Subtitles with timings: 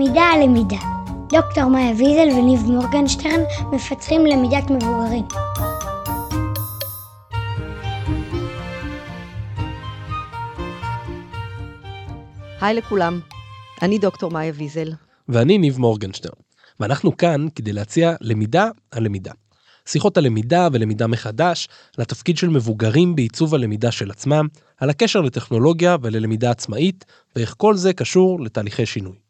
[0.00, 0.76] למידה על למידה.
[1.28, 3.40] דוקטור מאיה ויזל וניב מורגנשטרן
[3.72, 5.24] מפצחים למידת מבוגרים.
[12.60, 13.20] היי לכולם,
[13.82, 14.92] אני דוקטור מאיה ויזל.
[15.28, 16.32] ואני ניב מורגנשטרן,
[16.80, 19.32] ואנחנו כאן כדי להציע למידה על למידה.
[19.86, 25.20] שיחות על למידה ולמידה מחדש, על התפקיד של מבוגרים בעיצוב הלמידה של עצמם, על הקשר
[25.20, 27.04] לטכנולוגיה וללמידה עצמאית,
[27.36, 29.29] ואיך כל זה קשור לתהליכי שינוי.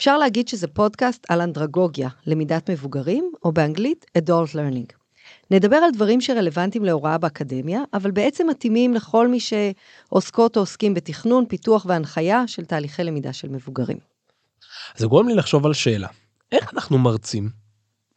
[0.00, 4.94] אפשר להגיד שזה פודקאסט על אנדרגוגיה, למידת מבוגרים, או באנגלית adult learning.
[5.50, 11.44] נדבר על דברים שרלוונטיים להוראה באקדמיה, אבל בעצם מתאימים לכל מי שעוסקות או עוסקים בתכנון,
[11.48, 13.98] פיתוח והנחיה של תהליכי למידה של מבוגרים.
[14.96, 16.08] זה גורם לי לחשוב על שאלה,
[16.52, 17.59] איך אנחנו מרצים?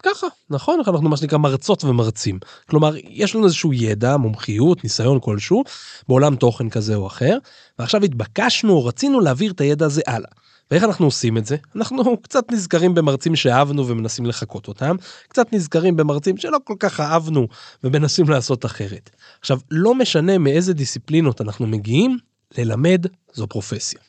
[0.03, 0.79] ככה, נכון?
[0.87, 2.39] אנחנו מה שנקרא מרצות ומרצים.
[2.69, 5.63] כלומר, יש לנו איזשהו ידע, מומחיות, ניסיון כלשהו,
[6.07, 7.37] בעולם תוכן כזה או אחר,
[7.79, 10.29] ועכשיו התבקשנו רצינו להעביר את הידע הזה הלאה.
[10.71, 11.55] ואיך אנחנו עושים את זה?
[11.75, 14.95] אנחנו קצת נזכרים במרצים שאהבנו ומנסים לחקות אותם,
[15.27, 17.47] קצת נזכרים במרצים שלא כל כך אהבנו
[17.83, 19.09] ומנסים לעשות אחרת.
[19.39, 22.17] עכשיו, לא משנה מאיזה דיסציפלינות אנחנו מגיעים,
[22.57, 23.99] ללמד זו פרופסיה.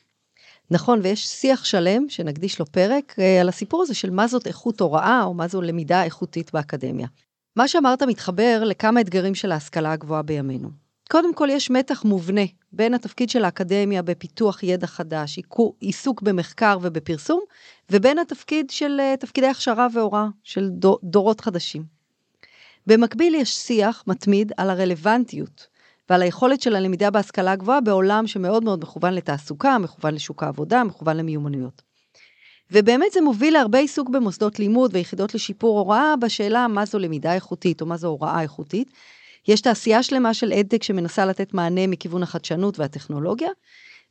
[0.71, 4.81] נכון, ויש שיח שלם שנקדיש לו פרק אה, על הסיפור הזה של מה זאת איכות
[4.81, 7.07] הוראה או מה זו למידה איכותית באקדמיה.
[7.55, 10.69] מה שאמרת מתחבר לכמה אתגרים של ההשכלה הגבוהה בימינו.
[11.09, 12.41] קודם כל, יש מתח מובנה
[12.71, 15.39] בין התפקיד של האקדמיה בפיתוח ידע חדש,
[15.79, 17.41] עיסוק במחקר ובפרסום,
[17.91, 21.83] ובין התפקיד של uh, תפקידי הכשרה והוראה של דור, דורות חדשים.
[22.87, 25.67] במקביל יש שיח מתמיד על הרלוונטיות
[26.09, 31.17] ועל היכולת של הלמידה בהשכלה הגבוהה בעולם שמאוד מאוד מכוון לתעסוקה, מכוון לשוק העבודה, מכוון
[31.17, 31.81] למיומנויות.
[32.71, 37.81] ובאמת זה מוביל להרבה עיסוק במוסדות לימוד ויחידות לשיפור הוראה בשאלה מה זו למידה איכותית
[37.81, 38.91] או מה זו הוראה איכותית.
[39.47, 43.49] יש תעשייה שלמה של אדטק שמנסה לתת מענה מכיוון החדשנות והטכנולוגיה,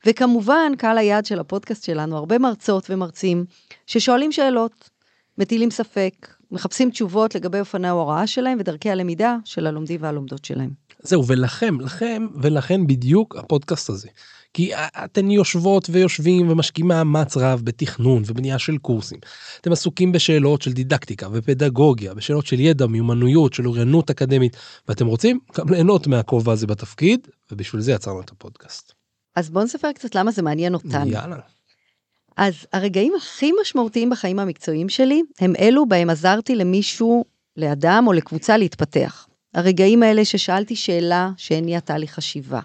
[0.06, 3.44] וכמובן, קהל היעד של הפודקאסט שלנו, הרבה מרצות ומרצים
[3.86, 4.90] ששואלים שאלות,
[5.38, 10.83] מטילים ספק, מחפשים תשובות לגבי אופני ההוראה שלהם ודרכי הלמידה של הלומדים והלומדות שלהם.
[11.04, 14.08] זהו, ולכם, לכם ולכן בדיוק הפודקאסט הזה.
[14.54, 19.18] כי אתן יושבות ויושבים ומשקיעים מאמץ רב בתכנון ובנייה של קורסים.
[19.60, 24.56] אתם עסוקים בשאלות של דידקטיקה ופדגוגיה, בשאלות של ידע, מיומנויות, של אוריינות אקדמית,
[24.88, 28.92] ואתם רוצים גם ליהנות מהכובע הזה בתפקיד, ובשביל זה יצרנו את הפודקאסט.
[29.36, 31.10] אז בואו נספר קצת למה זה מעניין אותנו.
[31.10, 31.36] יאללה.
[32.36, 37.24] אז הרגעים הכי משמעותיים בחיים המקצועיים שלי, הם אלו בהם עזרתי למישהו,
[37.56, 39.26] לאדם או לקבוצה להתפתח.
[39.54, 42.60] הרגעים האלה ששאלתי שאלה שהניעה תהליך חשיבה.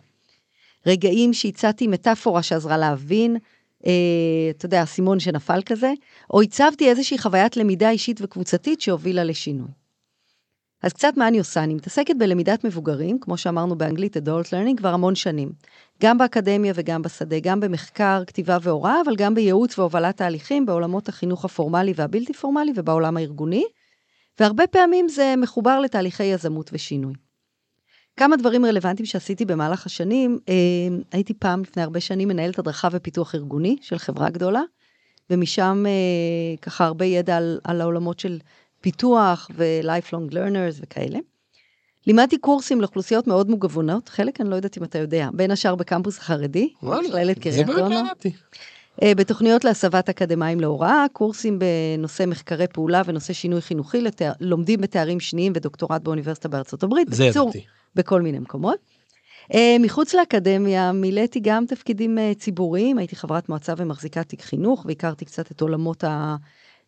[0.87, 3.37] רגעים שהצעתי מטאפורה שעזרה להבין,
[3.85, 3.91] אה,
[4.49, 5.93] אתה יודע, אסימון שנפל כזה,
[6.33, 9.67] או הצבתי איזושהי חוויית למידה אישית וקבוצתית שהובילה לשינוי.
[10.83, 11.63] אז קצת מה אני עושה?
[11.63, 15.51] אני מתעסקת בלמידת מבוגרים, כמו שאמרנו באנגלית, adult learning, כבר המון שנים.
[16.03, 21.45] גם באקדמיה וגם בשדה, גם במחקר, כתיבה והוראה, אבל גם בייעוץ והובלת תהליכים בעולמות החינוך
[21.45, 23.63] הפורמלי והבלתי פורמלי ובעולם הארגוני,
[24.39, 27.13] והרבה פעמים זה מחובר לתהליכי יזמות ושינוי.
[28.17, 30.53] כמה דברים רלוונטיים שעשיתי במהלך השנים, אה,
[31.11, 34.61] הייתי פעם, לפני הרבה שנים, מנהלת הדרכה ופיתוח ארגוני של חברה גדולה,
[35.29, 38.39] ומשם אה, ככה הרבה ידע על, על העולמות של
[38.81, 41.19] פיתוח ו-lifelong learners וכאלה.
[42.07, 46.17] לימדתי קורסים לאוכלוסיות מאוד מגוונות, חלק אני לא יודעת אם אתה יודע, בין השאר בקמפוס
[46.17, 47.95] החרדי, מכללת קריית אונו.
[47.95, 48.11] אה,
[49.03, 55.53] בתוכניות להסבת אקדמאים להוראה, קורסים בנושא מחקרי פעולה ונושא שינוי חינוכי, לתאר, לומדים בתארים שניים
[55.55, 57.07] ודוקטורט באוניברסיטה בארצות הברית.
[57.11, 57.65] זה ידעתי.
[57.95, 58.79] בכל מיני מקומות.
[59.53, 65.25] Uh, מחוץ לאקדמיה מילאתי גם תפקידים uh, ציבוריים, הייתי חברת מועצה ומחזיקת תיק חינוך, והכרתי
[65.25, 66.03] קצת את עולמות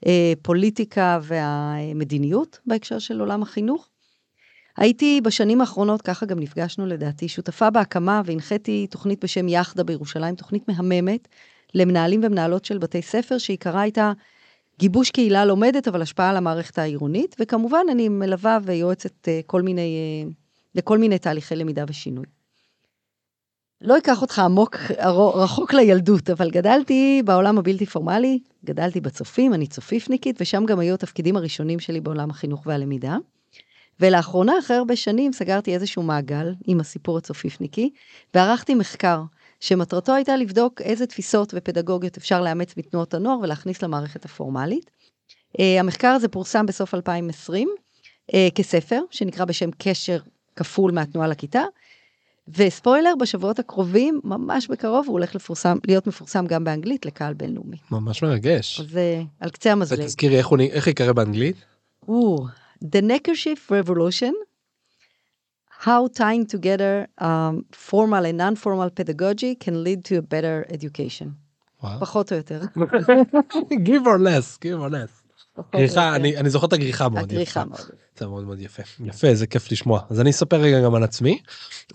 [0.06, 3.88] הפוליטיקה והמדיניות בהקשר של עולם החינוך.
[4.78, 10.68] הייתי בשנים האחרונות, ככה גם נפגשנו לדעתי, שותפה בהקמה והנחיתי תוכנית בשם יחדה בירושלים, תוכנית
[10.68, 11.28] מהממת
[11.74, 14.12] למנהלים ומנהלות של בתי ספר, שעיקרה הייתה
[14.80, 20.26] גיבוש קהילה לומדת, אבל השפעה על המערכת העירונית, וכמובן אני מלווה ויועצת uh, כל מיני
[20.76, 22.26] לכל מיני תהליכי למידה ושינוי.
[23.82, 24.76] לא אקח אותך עמוק,
[25.36, 31.38] רחוק לילדות, אבל גדלתי בעולם הבלתי פורמלי, גדלתי בצופים, אני צופיפניקית, ושם גם היו התפקידים
[31.38, 33.18] הראשונים שלי בעולם החינוך והלמידה.
[34.00, 37.90] ולאחרונה, אחרי הרבה שנים, סגרתי איזשהו מעגל עם הסיפור הצופיפניקי,
[38.34, 39.22] וערכתי מחקר,
[39.62, 44.92] שמטרתו הייתה לבדוק איזה תפיסות ופדגוגיות אפשר לאמץ מתנועות הנוער ולהכניס למערכת הפורמלית.
[45.58, 47.70] Uh, המחקר הזה פורסם בסוף 2020
[48.32, 50.20] uh, כספר, שנקרא בשם קשר
[50.56, 51.64] כפול מהתנועה לכיתה.
[52.48, 57.78] וספוילר, בשבועות הקרובים, ממש בקרוב, הוא הולך לפורסם, להיות מפורסם גם באנגלית לקהל בינלאומי.
[57.92, 58.80] ממש מרגש.
[58.80, 60.06] אז זה על קצה המזלג.
[60.06, 61.56] תזכירי איך, איך יקרא באנגלית?
[62.08, 62.46] או,
[62.84, 64.34] The Neckerchief Revolution,
[65.88, 71.28] How tying together um, formal and non-formal pedagogy can lead to a better education.
[71.84, 72.00] וואו.
[72.00, 72.62] פחות או יותר.
[73.90, 75.22] give or less, give or less.
[75.76, 76.16] גריחה.
[76.16, 77.70] אני אני זוכר את הגריחה מאוד הגריחה יפה.
[77.70, 77.82] מאוד.
[78.18, 78.84] זה מאוד מאוד יפה.
[79.06, 80.02] יפה, זה כיף לשמוע.
[80.10, 81.40] אז אני אספר רגע גם על עצמי.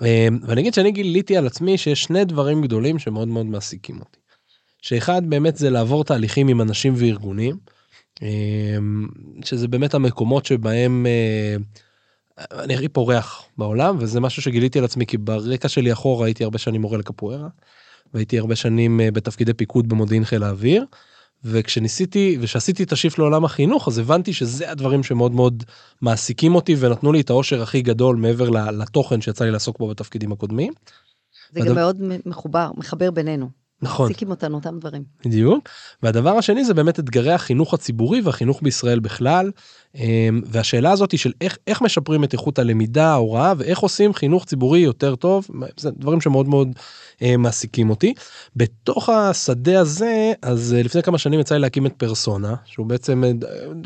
[0.03, 4.19] אה, ואני אגיד שאני גיליתי על עצמי שיש שני דברים גדולים שמאוד מאוד מעסיקים אותי.
[4.83, 7.57] שאחד באמת זה לעבור תהליכים עם אנשים וארגונים.
[8.23, 8.77] אה,
[9.45, 11.57] שזה באמת המקומות שבהם אה,
[12.53, 16.59] אני הכי פורח בעולם וזה משהו שגיליתי על עצמי כי ברקע שלי אחורה הייתי הרבה
[16.59, 17.49] שנים מורה לקפוארה.
[18.15, 20.85] והייתי הרבה שנים אה, בתפקידי פיקוד במודיעין חיל האוויר.
[21.45, 25.65] וכשניסיתי ושעשיתי את השיפט לעולם החינוך אז הבנתי שזה הדברים שמאוד מאוד
[26.03, 30.33] מעסיקים אותי ונתנו לי את האושר הכי גדול מעבר לתוכן שיצא לי לעסוק בו בתפקידים
[30.33, 30.73] הקודמים.
[31.53, 31.97] זה הדבר- גם מאוד
[32.27, 33.51] מחובר, מחבר בינינו.
[33.83, 34.07] נכון.
[34.09, 35.05] מעסיקים אותנו אותם דברים.
[35.25, 35.69] בדיוק.
[36.03, 39.51] והדבר השני זה באמת אתגרי החינוך הציבורי והחינוך בישראל בכלל.
[39.99, 44.45] אמ, והשאלה הזאת היא של איך, איך משפרים את איכות הלמידה, ההוראה, ואיך עושים חינוך
[44.45, 46.69] ציבורי יותר טוב, זה דברים שמאוד מאוד
[47.23, 48.15] אה, מעסיקים אותי.
[48.57, 53.25] בתוך השדה הזה, אז אה, לפני כמה שנים יצא לי להקים את פרסונה, שהוא בעצם
[53.25, 53.31] אה,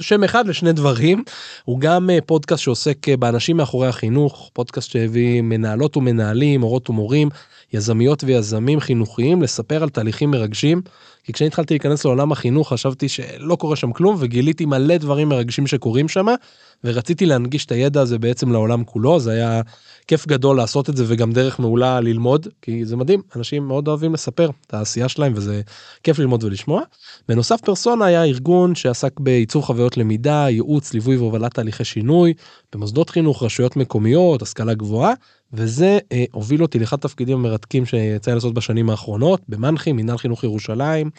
[0.01, 1.25] שם אחד לשני דברים.
[1.65, 7.29] הוא גם פודקאסט שעוסק באנשים מאחורי החינוך, פודקאסט שהביא מנהלות ומנהלים, מורות ומורים.
[7.73, 10.83] יזמיות ויזמים חינוכיים לספר על תהליכים מרגשים.
[11.25, 15.67] כי כשאני התחלתי להיכנס לעולם החינוך חשבתי שלא קורה שם כלום וגיליתי מלא דברים מרגשים
[15.67, 16.26] שקורים שם
[16.85, 19.62] ורציתי להנגיש את הידע הזה בעצם לעולם כולו זה היה
[20.06, 24.14] כיף גדול לעשות את זה וגם דרך מעולה ללמוד כי זה מדהים אנשים מאוד אוהבים
[24.14, 25.61] לספר את העשייה שלהם וזה
[26.02, 26.82] כיף ללמוד ולשמוע.
[27.29, 32.35] בנוסף פרסונה היה ארגון שעסק בייצור חוויות למידה ייעוץ ליווי והובלת תהליכי שינוי
[32.73, 35.12] במוסדות חינוך רשויות מקומיות השכלה גבוהה
[35.52, 40.44] וזה אה, הוביל אותי לאחד התפקידים המרתקים שיצא לי לעשות בשנים האחרונות במנח"י מינהל חינוך
[40.44, 41.11] ירושלים.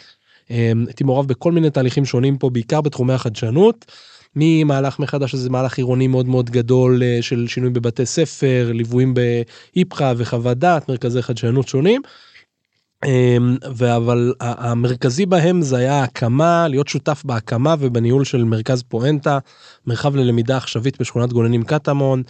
[0.51, 3.86] אה, הייתי מעורב בכל מיני תהליכים שונים פה בעיקר בתחומי החדשנות.
[4.36, 10.13] ממהלך מחדש שזה מהלך עירוני מאוד מאוד גדול אה, של שינוי בבתי ספר ליוויים באיפכא
[10.18, 12.01] וחוות דעת מרכזי חדשנות שונים.
[13.06, 13.57] אמ,
[13.95, 19.39] אבל המרכזי בהם זה היה הקמה להיות שותף בהקמה ובניהול של מרכז פואנטה
[19.88, 22.24] מרחב ללמידה עכשווית בשכונת גולנים קטמון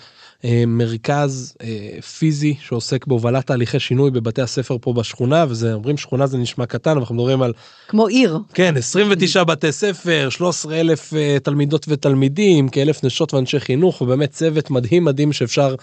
[0.45, 6.27] אה, מרכז אה, פיזי שעוסק בהובלת תהליכי שינוי בבתי הספר פה בשכונה וזה אומרים שכונה
[6.27, 7.53] זה נשמע קטן אנחנו מדברים על
[7.87, 8.39] כמו עיר.
[8.53, 14.69] כן 29 בתי ספר 13 אלף אה, תלמידות ותלמידים כאלף נשות ואנשי חינוך ובאמת צוות
[14.71, 15.75] מדהים מדהים שאפשר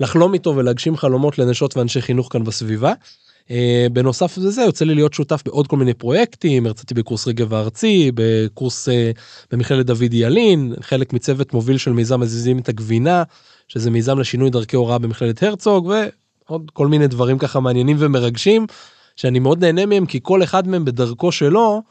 [0.00, 2.92] לחלום איתו ולהגשים חלומות לנשות ואנשי חינוך כאן בסביבה.
[3.48, 3.52] Uh,
[3.92, 8.88] בנוסף לזה יוצא לי להיות שותף בעוד כל מיני פרויקטים הרציתי בקורס רגב הארצי בקורס
[8.88, 8.92] uh,
[9.50, 13.22] במכללת דוד ילין חלק מצוות מוביל של מיזם מזיזים את הגבינה
[13.68, 15.92] שזה מיזם לשינוי דרכי הוראה במכללת הרצוג
[16.48, 18.66] ועוד כל מיני דברים ככה מעניינים ומרגשים
[19.16, 21.82] שאני מאוד נהנה מהם כי כל אחד מהם בדרכו שלו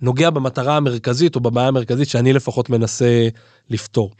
[0.00, 3.28] נוגע במטרה המרכזית או בבעיה המרכזית שאני לפחות מנסה
[3.70, 4.10] לפתור.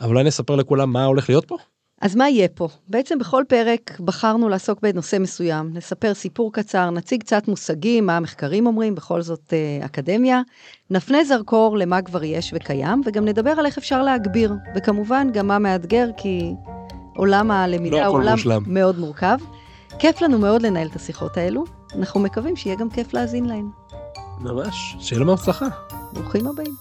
[0.00, 1.56] אבל אולי נספר לכולם מה הולך להיות פה.
[2.00, 2.68] אז מה יהיה פה?
[2.88, 8.66] בעצם בכל פרק בחרנו לעסוק בנושא מסוים, נספר סיפור קצר, נציג קצת מושגים, מה המחקרים
[8.66, 10.42] אומרים, בכל זאת אה, אקדמיה,
[10.90, 15.58] נפנה זרקור למה כבר יש וקיים, וגם נדבר על איך אפשר להגביר, וכמובן גם מה
[15.58, 16.52] מאתגר, כי
[17.16, 18.62] עולם לא הלמידה הוא עולם מושלם.
[18.66, 19.38] מאוד מורכב.
[19.98, 21.64] כיף לנו מאוד לנהל את השיחות האלו,
[21.94, 23.68] אנחנו מקווים שיהיה גם כיף להאזין להן.
[24.40, 25.66] ממש שיהיה לנו הצלחה.
[26.12, 26.74] ברוכים הבאים.